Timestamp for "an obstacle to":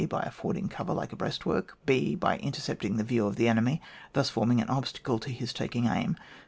4.59-5.29